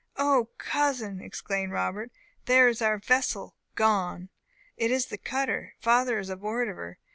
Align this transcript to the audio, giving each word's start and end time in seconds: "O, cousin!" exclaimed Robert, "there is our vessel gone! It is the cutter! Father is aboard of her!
"O, 0.17 0.49
cousin!" 0.57 1.21
exclaimed 1.21 1.71
Robert, 1.73 2.11
"there 2.45 2.67
is 2.67 2.81
our 2.81 2.97
vessel 2.97 3.55
gone! 3.75 4.29
It 4.75 4.89
is 4.89 5.05
the 5.05 5.17
cutter! 5.19 5.75
Father 5.79 6.17
is 6.17 6.31
aboard 6.31 6.69
of 6.69 6.75
her! 6.75 6.97